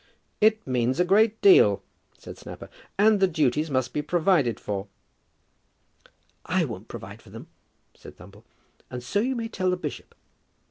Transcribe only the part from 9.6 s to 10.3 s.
the bishop."